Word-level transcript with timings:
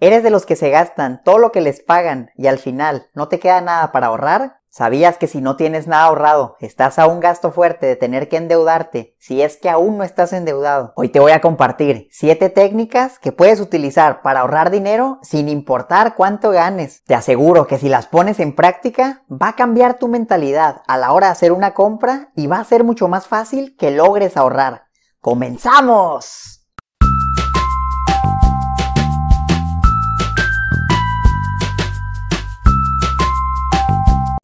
¿Eres 0.00 0.22
de 0.22 0.30
los 0.30 0.46
que 0.46 0.54
se 0.54 0.70
gastan 0.70 1.22
todo 1.24 1.38
lo 1.38 1.50
que 1.50 1.60
les 1.60 1.80
pagan 1.80 2.30
y 2.36 2.46
al 2.46 2.58
final 2.58 3.08
no 3.14 3.26
te 3.26 3.40
queda 3.40 3.60
nada 3.60 3.90
para 3.90 4.06
ahorrar? 4.06 4.60
¿Sabías 4.68 5.16
que 5.16 5.26
si 5.26 5.40
no 5.40 5.56
tienes 5.56 5.88
nada 5.88 6.04
ahorrado, 6.04 6.56
estás 6.60 7.00
a 7.00 7.08
un 7.08 7.18
gasto 7.18 7.50
fuerte 7.50 7.86
de 7.86 7.96
tener 7.96 8.28
que 8.28 8.36
endeudarte 8.36 9.16
si 9.18 9.42
es 9.42 9.56
que 9.56 9.68
aún 9.68 9.98
no 9.98 10.04
estás 10.04 10.32
endeudado? 10.32 10.92
Hoy 10.94 11.08
te 11.08 11.18
voy 11.18 11.32
a 11.32 11.40
compartir 11.40 12.06
7 12.12 12.48
técnicas 12.50 13.18
que 13.18 13.32
puedes 13.32 13.58
utilizar 13.58 14.22
para 14.22 14.40
ahorrar 14.40 14.70
dinero 14.70 15.18
sin 15.22 15.48
importar 15.48 16.14
cuánto 16.14 16.50
ganes. 16.50 17.02
Te 17.04 17.16
aseguro 17.16 17.66
que 17.66 17.78
si 17.78 17.88
las 17.88 18.06
pones 18.06 18.38
en 18.38 18.54
práctica, 18.54 19.24
va 19.28 19.48
a 19.48 19.56
cambiar 19.56 19.98
tu 19.98 20.06
mentalidad 20.06 20.82
a 20.86 20.96
la 20.96 21.12
hora 21.12 21.26
de 21.26 21.32
hacer 21.32 21.50
una 21.50 21.74
compra 21.74 22.30
y 22.36 22.46
va 22.46 22.60
a 22.60 22.64
ser 22.64 22.84
mucho 22.84 23.08
más 23.08 23.26
fácil 23.26 23.74
que 23.76 23.90
logres 23.90 24.36
ahorrar. 24.36 24.84
¡Comenzamos! 25.20 26.57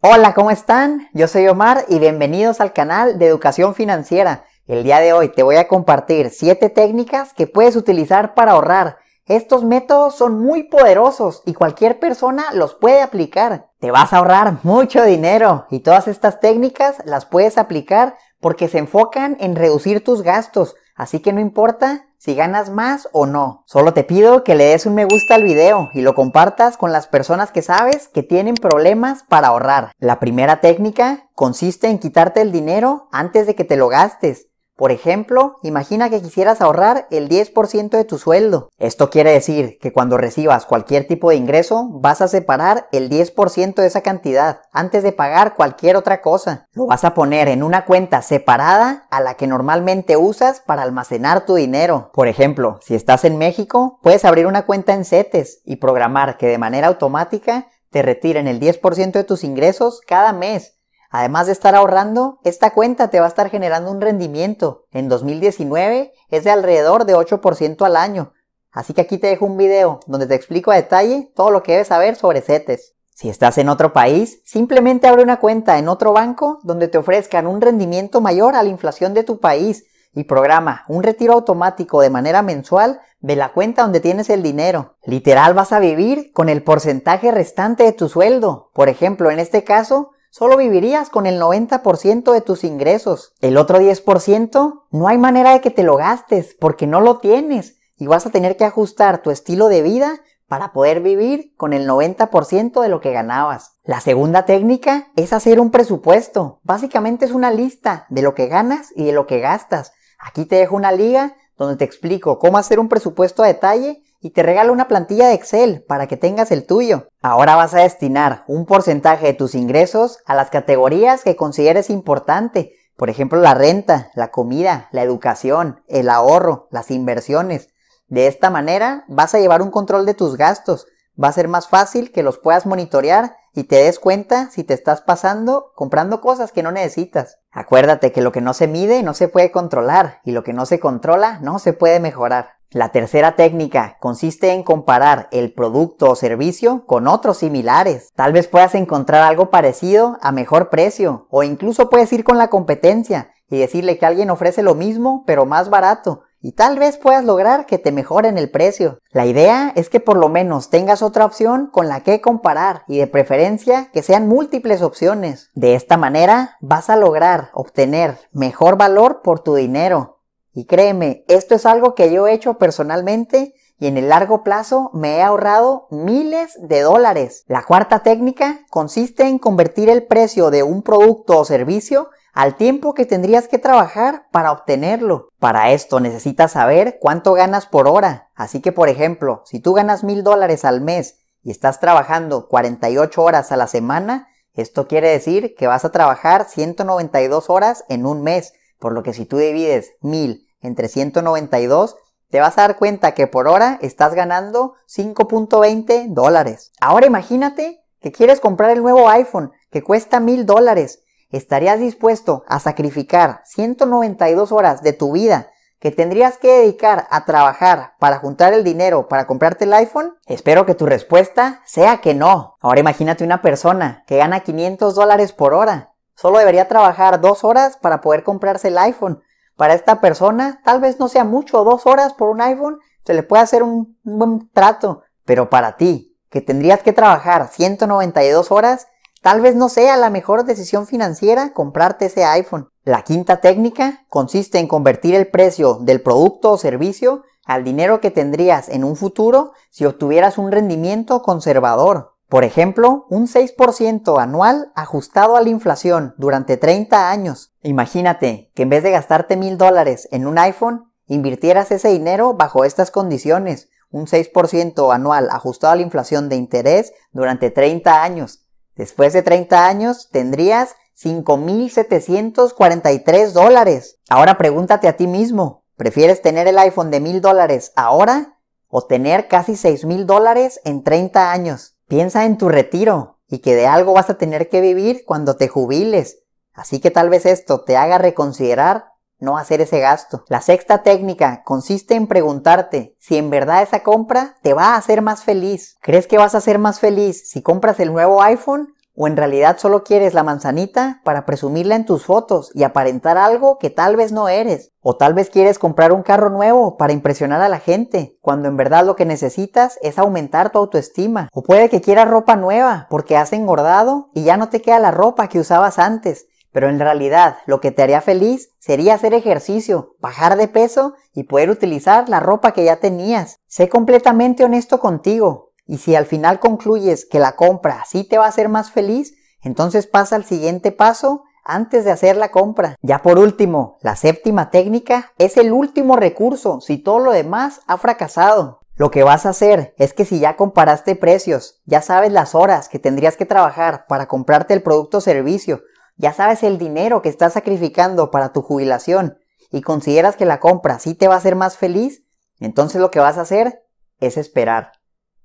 Hola, 0.07 0.35
¿cómo 0.35 0.51
están? 0.51 1.09
Yo 1.15 1.27
soy 1.29 1.49
Omar 1.49 1.87
y 1.89 1.99
bienvenidos 1.99 2.61
al 2.61 2.75
canal 2.75 3.19
de 3.19 3.27
Educación 3.27 3.75
Financiera. 3.75 4.45
El 4.67 4.85
día 4.85 5.01
de 5.01 5.15
hoy 5.15 5.31
te 5.31 5.43
voy 5.43 5.57
a 5.57 5.67
compartir 5.67 6.29
7 6.29 6.69
técnicas 6.69 7.33
que 7.33 7.47
puedes 7.47 7.75
utilizar 7.75 8.35
para 8.35 8.53
ahorrar. 8.53 8.99
Estos 9.25 9.65
métodos 9.65 10.15
son 10.15 10.39
muy 10.45 10.65
poderosos 10.65 11.43
y 11.47 11.55
cualquier 11.55 12.01
persona 12.01 12.45
los 12.53 12.75
puede 12.75 13.01
aplicar. 13.01 13.71
Te 13.81 13.91
vas 13.91 14.13
a 14.13 14.19
ahorrar 14.19 14.59
mucho 14.63 15.03
dinero 15.05 15.65
y 15.71 15.81
todas 15.81 16.07
estas 16.07 16.39
técnicas 16.39 16.97
las 17.07 17.25
puedes 17.25 17.57
aplicar 17.57 18.19
porque 18.41 18.69
se 18.69 18.77
enfocan 18.77 19.39
en 19.41 19.57
reducir 19.57 20.05
tus 20.05 20.21
gastos, 20.21 20.75
así 20.95 21.21
que 21.21 21.33
no 21.33 21.41
importa 21.41 22.05
si 22.25 22.35
ganas 22.35 22.71
más 22.71 23.07
o 23.13 23.27
no. 23.27 23.65
Solo 23.67 23.93
te 23.93 24.03
pido 24.03 24.45
que 24.45 24.55
le 24.55 24.65
des 24.65 24.87
un 24.87 24.95
me 24.95 25.05
gusta 25.05 25.35
al 25.35 25.43
video 25.43 25.91
y 25.93 26.01
lo 26.01 26.15
compartas 26.15 26.79
con 26.79 26.91
las 26.91 27.07
personas 27.07 27.53
que 27.53 27.61
sabes 27.61 28.09
que 28.09 28.23
tienen 28.23 28.55
problemas 28.55 29.25
para 29.29 29.49
ahorrar. 29.49 29.93
La 29.99 30.21
primera 30.21 30.63
técnica 30.63 31.29
consiste 31.35 31.89
en 31.89 31.99
quitarte 31.99 32.41
el 32.41 32.51
dinero 32.51 33.09
antes 33.13 33.47
de 33.47 33.55
que 33.55 33.65
te 33.65 33.77
lo 33.77 33.89
gastes. 33.89 34.47
Por 34.77 34.91
ejemplo, 34.91 35.59
imagina 35.63 36.11
que 36.11 36.21
quisieras 36.21 36.61
ahorrar 36.61 37.07
el 37.13 37.29
10% 37.29 37.91
de 37.91 38.05
tu 38.05 38.19
sueldo. 38.19 38.71
Esto 38.77 39.09
quiere 39.09 39.31
decir 39.33 39.79
que 39.81 39.93
cuando 39.93 40.19
recibas 40.19 40.67
cualquier 40.67 41.07
tipo 41.07 41.31
de 41.31 41.37
ingreso, 41.37 41.89
vas 41.93 42.21
a 42.21 42.27
separar 42.27 42.89
el 42.91 43.09
10% 43.09 43.75
de 43.75 43.87
esa 43.87 44.01
cantidad 44.01 44.63
antes 44.73 45.05
de 45.05 45.13
pagar 45.13 45.55
cualquier 45.55 45.97
otra 45.97 46.21
cosa. 46.21 46.67
Lo 46.73 46.87
vas 46.87 47.05
a 47.05 47.15
poner 47.15 47.47
en 47.47 47.63
una 47.63 47.85
cuenta 47.85 48.21
separada 48.21 49.07
a 49.11 49.21
la 49.21 49.35
que 49.35 49.47
normalmente 49.47 50.17
usas 50.17 50.61
para 50.61 50.83
almacenar 50.83 51.47
tu 51.47 51.55
dinero. 51.55 52.11
Por 52.13 52.27
ejemplo, 52.27 52.81
si 52.83 52.97
estás 52.97 53.25
en 53.25 53.39
México, 53.39 54.01
puedes 54.03 54.25
abrir 54.25 54.49
una 54.49 54.67
cuenta 54.67 54.93
en 54.93 55.05
CETES 55.05 55.63
y 55.65 55.77
programar 55.77 56.37
que 56.37 56.49
de 56.49 56.59
manera 56.59 56.89
automática 56.89 57.69
te 57.91 58.03
retiren 58.03 58.49
el 58.49 58.59
10% 58.59 59.13
de 59.13 59.23
tus 59.23 59.45
ingresos 59.45 60.01
cada 60.05 60.33
mes 60.33 60.75
Además 61.17 61.47
de 61.47 61.53
estar 61.53 61.77
ahorrando, 61.77 62.41
esta 62.43 62.73
cuenta 62.73 63.07
te 63.07 63.21
va 63.21 63.27
a 63.27 63.29
estar 63.29 63.49
generando 63.49 63.89
un 63.93 64.01
rendimiento. 64.01 64.87
En 64.91 65.09
2019 65.09 66.13
es 66.29 66.43
de 66.43 66.51
alrededor 66.51 67.05
de 67.05 67.15
8% 67.15 67.87
al 67.87 67.95
año. 67.95 68.33
Así 68.73 68.95
que 68.95 69.03
aquí 69.03 69.19
te 69.19 69.29
dejo 69.29 69.47
un 69.47 69.57
video 69.57 70.01
donde 70.09 70.27
te 70.27 70.35
explico 70.35 70.73
a 70.73 70.75
detalle 70.75 71.31
todo 71.37 71.53
lo 71.53 71.63
que 71.63 71.71
debes 71.71 71.87
saber 71.87 72.17
sobre 72.17 72.41
CETES. 72.41 72.97
Si 73.15 73.29
estás 73.29 73.59
en 73.59 73.69
otro 73.69 73.93
país, 73.93 74.41
simplemente 74.45 75.07
abre 75.07 75.23
una 75.23 75.39
cuenta 75.39 75.79
en 75.79 75.89
otro 75.89 76.13
banco 76.13 76.59
donde 76.65 76.89
te 76.89 76.99
ofrezcan 76.99 77.47
un 77.47 77.61
rendimiento 77.61 78.21
mayor 78.21 78.57
a 78.57 78.65
la 78.65 78.71
inflación 78.71 79.15
de 79.15 79.23
tu 79.23 79.39
país 79.39 79.85
y 80.15 80.25
programa 80.25 80.85
un 80.89 81.05
retiro 81.05 81.35
automático 81.35 82.01
de 82.01 82.11
manera 82.11 82.43
mensual 82.43 83.01
de 83.21 83.37
la 83.37 83.53
cuenta 83.53 83.83
donde 83.83 84.01
tienes 84.01 84.31
el 84.31 84.43
dinero. 84.43 84.97
Literal 85.05 85.55
vas 85.55 85.71
a 85.71 85.79
vivir 85.79 86.33
con 86.33 86.49
el 86.49 86.65
porcentaje 86.65 87.31
restante 87.31 87.85
de 87.85 87.93
tu 87.93 88.09
sueldo. 88.09 88.73
Por 88.75 88.89
ejemplo, 88.89 89.31
en 89.31 89.39
este 89.39 89.63
caso, 89.63 90.11
solo 90.35 90.57
vivirías 90.57 91.11
con 91.11 91.27
el 91.27 91.41
90% 91.41 92.33
de 92.33 92.41
tus 92.41 92.65
ingresos. 92.65 93.35
El 93.41 93.57
otro 93.57 93.79
10% 93.79 94.83
no 94.91 95.07
hay 95.07 95.17
manera 95.17 95.53
de 95.53 95.61
que 95.61 95.71
te 95.71 95.85
lo 95.85 95.97
gastes 95.97 96.57
porque 96.59 96.89
no 96.89 97.01
lo 97.01 97.19
tienes 97.19 97.77
y 97.97 98.09
vas 98.09 98.27
a 98.27 98.31
tener 98.31 98.57
que 98.57 98.65
ajustar 98.65 99.23
tu 99.23 99.31
estilo 99.31 99.69
de 99.69 99.83
vida 99.83 100.23
para 100.49 100.73
poder 100.73 101.03
vivir 101.03 101.55
con 101.57 101.73
el 101.73 101.89
90% 101.89 102.83
de 102.83 102.89
lo 102.89 103.01
que 103.01 103.13
ganabas. 103.13 103.79
La 103.85 104.01
segunda 104.01 104.45
técnica 104.45 105.07
es 105.15 105.33
hacer 105.33 105.61
un 105.61 105.71
presupuesto. 105.71 106.59
Básicamente 106.65 107.27
es 107.27 107.31
una 107.31 107.53
lista 107.53 108.07
de 108.09 108.23
lo 108.23 108.35
que 108.35 108.49
ganas 108.49 108.89
y 108.97 109.05
de 109.05 109.13
lo 109.13 109.29
que 109.29 109.39
gastas. 109.39 109.93
Aquí 110.19 110.47
te 110.47 110.57
dejo 110.57 110.75
una 110.75 110.91
liga 110.91 111.37
donde 111.57 111.77
te 111.77 111.85
explico 111.85 112.41
cómo 112.41 112.59
hacer 112.59 112.81
un 112.81 112.89
presupuesto 112.89 113.45
a 113.45 113.47
detalle 113.47 114.03
y 114.25 114.31
te 114.31 114.43
regalo 114.43 114.73
una 114.73 114.89
plantilla 114.89 115.29
de 115.29 115.35
Excel 115.35 115.85
para 115.87 116.07
que 116.07 116.17
tengas 116.17 116.51
el 116.51 116.65
tuyo. 116.65 117.09
Ahora 117.21 117.57
vas 117.57 117.75
a 117.75 117.83
destinar 117.83 118.43
un 118.49 118.65
porcentaje 118.65 119.27
de 119.27 119.35
tus 119.35 119.55
ingresos 119.55 120.21
a 120.25 120.35
las 120.35 120.49
categorías 120.49 121.23
que 121.23 121.37
consideres 121.37 121.91
importante. 121.91 122.73
Por 122.97 123.11
ejemplo, 123.11 123.39
la 123.39 123.53
renta, 123.53 124.11
la 124.15 124.31
comida, 124.31 124.89
la 124.93 125.03
educación, 125.03 125.83
el 125.89 126.09
ahorro, 126.09 126.69
las 126.71 126.91
inversiones. 126.91 127.69
De 128.09 128.27
esta 128.27 128.49
manera 128.49 129.05
vas 129.09 129.35
a 129.35 129.41
llevar 129.41 129.61
un 129.61 129.71
control 129.71 130.07
de 130.07 130.15
tus 130.15 130.39
gastos. 130.39 130.87
Va 131.23 131.29
a 131.29 131.33
ser 131.33 131.47
más 131.47 131.69
fácil 131.69 132.11
que 132.11 132.23
los 132.23 132.39
puedas 132.39 132.65
monitorear 132.65 133.37
y 133.53 133.65
te 133.65 133.77
des 133.77 133.99
cuenta 133.99 134.49
si 134.49 134.65
te 134.65 134.73
estás 134.73 135.03
pasando 135.03 135.73
comprando 135.75 136.23
cosas 136.23 136.51
que 136.51 136.63
no 136.63 136.73
necesitas. 136.73 137.41
Acuérdate 137.53 138.11
que 138.11 138.23
lo 138.23 138.33
que 138.33 138.41
no 138.41 138.55
se 138.55 138.69
mide 138.69 139.03
no 139.03 139.13
se 139.13 139.29
puede 139.29 139.53
controlar 139.53 140.23
y 140.25 140.33
lo 140.33 140.43
que 140.43 140.55
no 140.55 140.65
se 140.65 140.81
controla 140.81 141.41
no 141.43 141.59
se 141.59 141.75
puede 141.75 142.01
mejorar. 142.01 142.55
La 142.71 142.91
tercera 142.91 143.37
técnica 143.37 143.99
consiste 144.01 144.53
en 144.53 144.63
comparar 144.63 145.29
el 145.31 145.53
producto 145.53 146.11
o 146.11 146.17
servicio 146.17 146.85
con 146.87 147.07
otros 147.07 147.39
similares. 147.39 148.09
Tal 148.15 148.33
vez 148.33 148.49
puedas 148.49 148.75
encontrar 148.75 149.23
algo 149.23 149.51
parecido 149.51 150.19
a 150.21 150.33
mejor 150.33 150.71
precio 150.71 151.29
o 151.31 151.43
incluso 151.43 151.89
puedes 151.89 152.13
ir 152.13 152.25
con 152.25 152.37
la 152.37 152.49
competencia 152.49 153.31
y 153.49 153.59
decirle 153.59 153.99
que 153.99 154.07
alguien 154.07 154.31
ofrece 154.31 154.63
lo 154.63 154.75
mismo 154.75 155.23
pero 155.27 155.47
más 155.47 155.71
barato 155.71 156.23
y 156.45 156.53
tal 156.53 156.79
vez 156.79 156.99
puedas 156.99 157.25
lograr 157.25 157.65
que 157.65 157.79
te 157.79 157.91
mejoren 157.91 158.37
el 158.37 158.51
precio. 158.51 158.99
La 159.13 159.25
idea 159.25 159.73
es 159.77 159.89
que 159.89 159.99
por 159.99 160.19
lo 160.19 160.29
menos 160.29 160.69
tengas 160.69 161.01
otra 161.01 161.25
opción 161.25 161.69
con 161.69 161.89
la 161.89 162.01
que 162.01 162.21
comparar 162.21 162.83
y 162.87 162.99
de 162.99 163.07
preferencia 163.07 163.89
que 163.95 164.03
sean 164.03 164.29
múltiples 164.29 164.83
opciones. 164.83 165.51
De 165.55 165.75
esta 165.75 165.97
manera 165.97 166.59
vas 166.61 166.91
a 166.91 166.97
lograr 166.97 167.49
obtener 167.55 168.19
mejor 168.31 168.77
valor 168.77 169.23
por 169.23 169.41
tu 169.41 169.55
dinero 169.55 170.14
y 170.55 170.67
créeme, 170.67 171.25
esto 171.29 171.57
es 171.57 171.67
algo 171.67 171.95
que 171.95 172.13
yo 172.13 172.27
he 172.27 172.33
hecho 172.33 172.55
personalmente 172.59 173.55
y 173.79 173.89
en 173.89 173.99
el 173.99 174.09
largo 174.09 174.45
plazo 174.45 174.91
me 174.95 175.17
he 175.17 175.23
ahorrado 175.23 175.89
miles 175.91 176.57
de 176.61 176.83
dólares. 176.83 177.45
La 177.49 177.65
cuarta 177.65 178.05
técnica 178.05 178.61
consiste 178.71 179.25
en 179.25 179.39
convertir 179.39 179.91
el 179.91 180.07
precio 180.07 180.51
de 180.51 180.63
un 180.63 180.83
producto 180.83 181.39
o 181.39 181.45
servicio 181.45 182.09
al 182.33 182.57
tiempo 182.57 182.95
que 182.95 183.05
tendrías 183.05 183.49
que 183.49 183.59
trabajar 183.59 184.27
para 184.31 184.53
obtenerlo. 184.53 185.29
Para 185.39 185.73
esto 185.73 186.01
necesitas 186.01 186.53
saber 186.53 186.99
cuánto 187.01 187.33
ganas 187.33 187.67
por 187.67 187.89
hora. 187.89 188.31
Así 188.35 188.61
que, 188.61 188.73
por 188.73 188.89
ejemplo, 188.89 189.43
si 189.45 189.61
tú 189.61 189.73
ganas 189.73 190.05
mil 190.05 190.23
dólares 190.23 190.65
al 190.65 190.81
mes 190.81 191.19
y 191.43 191.51
estás 191.51 191.81
trabajando 191.81 192.49
48 192.49 193.23
horas 193.23 193.53
a 193.53 193.57
la 193.57 193.67
semana, 193.67 194.29
esto 194.53 194.87
quiere 194.87 195.11
decir 195.11 195.55
que 195.57 195.67
vas 195.67 195.85
a 195.85 195.91
trabajar 195.91 196.49
192 196.49 197.51
horas 197.51 197.85
en 197.89 198.07
un 198.07 198.23
mes. 198.23 198.53
Por 198.79 198.93
lo 198.93 199.03
que 199.03 199.13
si 199.13 199.27
tú 199.27 199.37
divides 199.37 199.93
1000 200.01 200.44
entre 200.65 200.89
192, 200.89 201.97
te 202.31 202.41
vas 202.41 202.59
a 202.59 202.63
dar 202.63 202.77
cuenta 202.77 203.13
que 203.13 203.29
por 203.29 203.47
hora 203.47 203.79
estás 203.81 204.15
ganando 204.15 204.75
5.20 204.89 206.09
dólares. 206.09 206.73
Ahora 206.81 207.07
imagínate 207.07 207.85
que 208.01 208.11
quieres 208.11 208.41
comprar 208.41 208.71
el 208.71 208.83
nuevo 208.83 209.09
iPhone 209.09 209.53
que 209.71 209.83
cuesta 209.83 210.19
1000 210.19 210.45
dólares. 210.45 211.01
¿Estarías 211.31 211.79
dispuesto 211.79 212.45
a 212.49 212.59
sacrificar 212.59 213.43
192 213.45 214.53
horas 214.53 214.83
de 214.83 214.93
tu 214.93 215.13
vida 215.13 215.51
que 215.79 215.91
tendrías 215.91 216.39
que 216.39 216.51
dedicar 216.51 217.07
a 217.11 217.25
trabajar 217.25 217.93
para 217.99 218.19
juntar 218.19 218.53
el 218.55 218.65
dinero 218.65 219.07
para 219.07 219.27
comprarte 219.27 219.65
el 219.65 219.75
iPhone? 219.75 220.15
Espero 220.27 220.67
que 220.67 220.75
tu 220.75 220.87
respuesta 220.87 221.61
sea 221.65 221.99
que 221.99 222.15
no. 222.15 222.57
Ahora 222.61 222.81
imagínate 222.81 223.23
una 223.23 223.43
persona 223.43 224.03
que 224.07 224.17
gana 224.17 224.41
500 224.41 224.95
dólares 224.95 225.33
por 225.33 225.55
hora. 225.55 225.93
Solo 226.17 226.39
debería 226.39 226.69
trabajar 226.69 227.21
dos 227.21 227.45
horas 227.45 227.77
para 227.77 228.01
poder 228.01 228.23
comprarse 228.23 228.69
el 228.69 228.79
iPhone 228.79 229.23
para 229.57 229.75
esta 229.75 230.01
persona, 230.01 230.61
tal 230.65 230.81
vez 230.81 230.99
no 230.99 231.09
sea 231.09 231.25
mucho, 231.25 231.65
dos 231.65 231.87
horas 231.87 232.13
por 232.15 232.29
un 232.29 232.41
iPhone, 232.41 232.79
se 233.05 233.15
le 233.15 233.23
puede 233.23 233.43
hacer 233.43 233.63
un, 233.63 233.99
buen 234.03 234.49
trato. 234.53 235.03
Pero 235.25 235.51
para 235.51 235.77
ti, 235.77 236.17
que 236.31 236.41
tendrías 236.41 236.83
que 236.83 236.93
trabajar 236.93 237.49
192 237.49 238.51
horas, 238.51 238.89
tal 239.23 239.41
vez 239.41 239.55
no 239.55 239.69
sea 239.69 239.97
la 239.97 240.11
mejor 240.11 240.45
decisión 240.45 240.87
financiera 240.87 241.53
comprarte 241.53 242.07
ese 242.07 242.25
iPhone. 242.25 242.69
La 242.83 243.03
quinta 243.03 243.41
técnica 243.41 244.05
consiste 244.09 244.59
en 244.59 244.69
convertir 244.69 245.15
el 245.15 245.29
precio 245.29 245.79
del 245.81 246.03
producto 246.03 246.53
o 246.53 246.59
servicio 246.59 247.23
al 247.47 247.63
dinero 247.63 248.01
que 248.01 248.11
tendrías 248.11 248.69
en 248.69 248.85
un 248.85 248.97
futuro 248.97 249.53
si 249.71 249.85
obtuvieras 249.85 250.39
un 250.39 250.51
rendimiento 250.51 251.23
conservador. 251.23 252.14
Por 252.35 252.43
ejemplo, 252.43 253.07
un 253.11 253.29
6% 253.29 254.21
anual 254.21 254.73
ajustado 254.75 255.37
a 255.37 255.41
la 255.41 255.51
inflación 255.51 256.17
durante 256.19 256.57
30 256.57 257.09
años. 257.09 257.55
Imagínate 257.63 258.51
que 258.57 258.65
en 258.65 258.71
vez 258.71 258.83
de 258.83 258.91
gastarte 258.91 259.37
mil 259.37 259.57
dólares 259.57 260.09
en 260.11 260.27
un 260.27 260.37
iPhone, 260.39 260.93
invirtieras 261.07 261.71
ese 261.71 261.91
dinero 261.91 262.35
bajo 262.35 262.65
estas 262.65 262.91
condiciones. 262.91 263.69
un 263.93 264.07
6% 264.07 264.93
anual 264.93 265.29
ajustado 265.31 265.75
a 265.75 265.77
la 265.77 265.83
inflación 265.83 266.29
de 266.29 266.35
interés 266.35 266.93
durante 267.13 267.53
30 267.53 268.03
años. 268.03 268.49
Después 268.75 269.13
de 269.13 269.23
30 269.23 269.69
años 269.69 270.09
tendrías 270.11 270.75
5.743 271.01 273.31
dólares. 273.31 274.01
Ahora 274.09 274.39
pregúntate 274.39 274.89
a 274.89 274.97
ti 274.97 275.07
mismo, 275.07 275.63
¿prefieres 275.77 276.21
tener 276.21 276.49
el 276.49 276.59
iPhone 276.59 276.91
de 276.91 277.01
1.000 277.01 277.21
dólares 277.21 277.71
ahora 277.77 278.41
o 278.67 278.83
tener 278.83 279.29
casi 279.29 279.53
6.000 279.53 280.07
dólares 280.07 280.61
en 280.65 280.83
30 280.83 281.31
años? 281.31 281.75
Piensa 281.89 282.25
en 282.25 282.39
tu 282.39 282.49
retiro 282.49 283.19
y 283.29 283.39
que 283.39 283.55
de 283.55 283.67
algo 283.67 283.93
vas 283.93 284.11
a 284.11 284.19
tener 284.19 284.49
que 284.49 284.61
vivir 284.61 285.05
cuando 285.07 285.37
te 285.37 285.49
jubiles. 285.49 286.21
Así 286.53 286.81
que 286.81 286.91
tal 286.91 287.11
vez 287.11 287.27
esto 287.27 287.63
te 287.63 287.77
haga 287.77 287.99
reconsiderar 287.99 288.87
no 289.19 289.39
hacer 289.39 289.61
ese 289.61 289.81
gasto. 289.81 290.25
La 290.29 290.41
sexta 290.41 290.83
técnica 290.83 291.43
consiste 291.45 291.95
en 291.95 292.07
preguntarte 292.07 292.97
si 292.99 293.17
en 293.17 293.31
verdad 293.31 293.63
esa 293.63 293.83
compra 293.83 294.37
te 294.43 294.55
va 294.55 294.75
a 294.75 294.77
hacer 294.77 295.03
más 295.03 295.25
feliz. 295.25 295.77
¿Crees 295.81 296.07
que 296.07 296.19
vas 296.19 296.35
a 296.35 296.41
ser 296.41 296.59
más 296.59 296.81
feliz 296.81 297.29
si 297.29 297.43
compras 297.43 297.81
el 297.81 297.93
nuevo 297.93 298.23
iPhone 298.23 298.74
o 298.97 299.09
en 299.09 299.17
realidad 299.17 299.59
solo 299.59 299.83
quieres 299.83 300.15
la 300.15 300.23
manzanita 300.23 301.01
para 301.05 301.27
presumirla 301.27 301.75
en 301.75 301.85
tus 301.85 302.05
fotos 302.05 302.51
y 302.55 302.63
aparentar 302.63 303.19
algo 303.19 303.59
que 303.59 303.71
tal 303.71 303.97
vez 303.97 304.13
no 304.13 304.29
eres. 304.29 304.71
O 304.81 304.97
tal 304.97 305.15
vez 305.15 305.31
quieres 305.31 305.59
comprar 305.59 305.93
un 305.93 306.03
carro 306.03 306.31
nuevo 306.31 306.77
para 306.77 306.93
impresionar 306.93 307.41
a 307.41 307.49
la 307.49 307.59
gente, 307.59 308.17
cuando 308.21 308.49
en 308.49 308.57
verdad 308.57 308.85
lo 308.85 308.97
que 308.97 309.05
necesitas 309.05 309.79
es 309.83 309.99
aumentar 309.99 310.51
tu 310.51 310.59
autoestima. 310.59 311.29
O 311.33 311.43
puede 311.43 311.69
que 311.69 311.81
quieras 311.81 312.09
ropa 312.09 312.37
nueva 312.37 312.87
porque 312.89 313.17
has 313.17 313.33
engordado 313.33 314.11
y 314.15 314.23
ya 314.23 314.37
no 314.37 314.49
te 314.49 314.63
queda 314.63 314.79
la 314.79 314.91
ropa 314.91 315.29
que 315.29 315.41
usabas 315.41 315.79
antes. 315.79 316.27
Pero 316.53 316.69
en 316.69 316.79
realidad 316.79 317.39
lo 317.47 317.61
que 317.61 317.73
te 317.73 317.83
haría 317.83 318.01
feliz 318.01 318.51
sería 318.61 318.95
hacer 318.95 319.13
ejercicio, 319.13 319.97
bajar 319.99 320.37
de 320.37 320.47
peso 320.47 320.95
y 321.13 321.25
poder 321.25 321.51
utilizar 321.51 322.09
la 322.09 322.21
ropa 322.21 322.53
que 322.53 322.65
ya 322.65 322.77
tenías. 322.77 323.41
Sé 323.49 323.69
completamente 323.69 324.45
honesto 324.45 324.79
contigo. 324.79 325.54
Y 325.67 325.79
si 325.79 325.95
al 325.95 326.07
final 326.07 326.41
concluyes 326.41 327.07
que 327.07 327.19
la 327.19 327.37
compra 327.37 327.85
sí 327.87 328.05
te 328.05 328.19
va 328.19 328.27
a 328.27 328.29
hacer 328.29 328.49
más 328.49 328.71
feliz, 328.71 329.15
entonces 329.43 329.87
pasa 329.87 330.17
al 330.17 330.25
siguiente 330.25 330.73
paso 330.73 331.25
antes 331.45 331.85
de 331.85 331.91
hacer 331.91 332.17
la 332.17 332.31
compra. 332.31 332.77
Ya 332.83 333.03
por 333.03 333.19
último, 333.19 333.77
la 333.83 333.97
séptima 333.97 334.51
técnica 334.51 335.13
es 335.19 335.37
el 335.37 335.53
último 335.53 335.97
recurso 335.97 336.61
si 336.61 336.79
todo 336.79 336.99
lo 336.99 337.13
demás 337.13 337.61
ha 337.67 337.77
fracasado. 337.79 338.61
Lo 338.77 338.91
que 338.91 339.05
vas 339.05 339.25
a 339.25 339.29
hacer 339.29 339.75
es 339.79 339.93
que 339.93 340.05
si 340.05 340.19
ya 340.19 340.37
comparaste 340.37 340.97
precios, 340.97 341.63
ya 341.65 341.81
sabes 341.81 342.11
las 342.11 342.35
horas 342.35 342.69
que 342.69 342.81
tendrías 342.81 343.17
que 343.17 343.27
trabajar 343.27 343.87
para 343.87 344.09
comprarte 344.09 344.53
el 344.53 344.63
producto 344.63 344.99
o 344.99 345.01
servicio, 345.01 345.63
ya 345.97 346.13
sabes 346.13 346.43
el 346.43 346.59
dinero 346.59 347.01
que 347.01 347.09
estás 347.09 347.35
sacrificando 347.35 348.11
para 348.11 348.33
tu 348.33 348.43
jubilación 348.43 349.19
y 349.53 349.63
consideras 349.63 350.17
que 350.17 350.25
la 350.25 350.41
compra 350.41 350.81
sí 350.81 350.95
te 350.95 351.07
va 351.07 351.15
a 351.15 351.19
hacer 351.19 351.37
más 351.37 351.57
feliz, 351.57 352.03
entonces 352.41 352.81
lo 352.81 352.91
que 352.91 352.99
vas 352.99 353.17
a 353.17 353.21
hacer 353.21 353.63
es 354.01 354.17
esperar. 354.17 354.73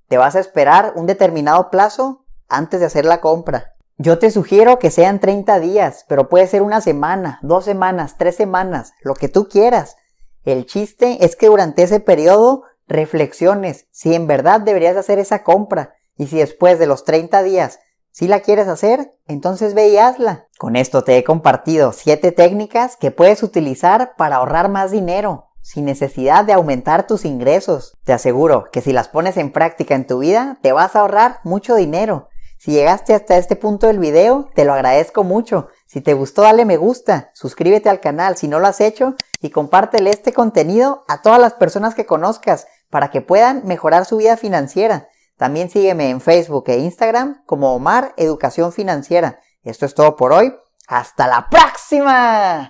Te 0.10 0.18
vas 0.18 0.36
a 0.36 0.40
esperar 0.40 0.94
un 0.96 1.06
determinado 1.06 1.70
plazo 1.70 2.26
antes 2.48 2.80
de 2.80 2.88
hacer 2.88 3.06
la 3.06 3.22
compra. 3.22 3.76
Yo 3.98 4.18
te 4.18 4.32
sugiero 4.32 4.80
que 4.80 4.90
sean 4.90 5.20
30 5.20 5.60
días, 5.60 6.06
pero 6.10 6.30
puede 6.30 6.48
ser 6.48 6.64
una 6.64 6.82
semana, 6.82 7.40
dos 7.44 7.66
semanas, 7.66 8.16
tres 8.18 8.36
semanas, 8.36 8.94
lo 9.02 9.14
que 9.14 9.30
tú 9.30 9.48
quieras. 9.48 9.98
El 10.44 10.66
chiste 10.66 11.24
es 11.24 11.36
que 11.36 11.48
durante 11.48 11.84
ese 11.84 12.00
periodo 12.00 12.64
reflexiones 12.88 13.86
si 13.92 14.16
en 14.16 14.26
verdad 14.26 14.62
deberías 14.62 14.98
hacer 14.98 15.20
esa 15.20 15.44
compra 15.44 15.94
y 16.18 16.26
si 16.26 16.40
después 16.40 16.80
de 16.80 16.88
los 16.88 17.04
30 17.04 17.44
días 17.44 17.80
si 18.10 18.28
la 18.28 18.40
quieres 18.40 18.68
hacer, 18.68 19.14
entonces 19.28 19.76
ve 19.76 19.90
y 19.90 19.98
hazla. 19.98 20.48
Con 20.58 20.76
esto 20.76 21.04
te 21.04 21.18
he 21.18 21.24
compartido 21.24 21.94
7 21.94 22.32
técnicas 22.32 22.98
que 22.98 23.12
puedes 23.12 23.44
utilizar 23.44 24.16
para 24.18 24.38
ahorrar 24.38 24.70
más 24.70 24.90
dinero 24.90 25.49
sin 25.70 25.86
necesidad 25.86 26.46
de 26.46 26.54
aumentar 26.54 27.06
tus 27.06 27.26
ingresos. 27.26 27.96
Te 28.04 28.12
aseguro 28.12 28.72
que 28.72 28.82
si 28.82 28.92
las 28.92 29.08
pones 29.08 29.38
en 29.38 29.52
práctica 29.52 29.94
en 29.94 30.08
tu 30.08 30.18
vida, 30.18 30.58
te 30.64 30.72
vas 30.72 30.96
a 30.96 31.02
ahorrar 31.02 31.42
mucho 31.44 31.76
dinero. 31.76 32.28
Si 32.58 32.72
llegaste 32.72 33.14
hasta 33.14 33.38
este 33.38 33.56
punto 33.56 33.86
del 33.86 34.00
video, 34.00 34.50
te 34.56 34.66
lo 34.66 34.74
agradezco 34.74 35.24
mucho. 35.24 35.68
Si 35.86 36.02
te 36.02 36.16
gustó, 36.16 36.42
dale 36.42 36.66
me 36.66 36.78
gusta, 36.78 37.30
suscríbete 37.36 37.88
al 37.88 38.00
canal 38.00 38.36
si 38.36 38.48
no 38.48 38.60
lo 38.60 38.66
has 38.66 38.82
hecho 38.82 39.14
y 39.42 39.52
compártele 39.52 40.10
este 40.10 40.34
contenido 40.34 41.06
a 41.08 41.22
todas 41.22 41.40
las 41.40 41.54
personas 41.54 41.94
que 41.94 42.08
conozcas 42.08 42.66
para 42.90 43.12
que 43.12 43.22
puedan 43.22 43.62
mejorar 43.64 44.06
su 44.06 44.18
vida 44.18 44.38
financiera. 44.38 45.08
También 45.38 45.70
sígueme 45.70 46.10
en 46.10 46.20
Facebook 46.20 46.64
e 46.70 46.80
Instagram 46.80 47.44
como 47.46 47.76
Omar 47.76 48.16
Educación 48.18 48.74
Financiera. 48.74 49.40
Esto 49.62 49.86
es 49.86 49.94
todo 49.94 50.16
por 50.16 50.34
hoy. 50.34 50.52
¡Hasta 50.88 51.28
la 51.28 51.48
próxima! 51.48 52.68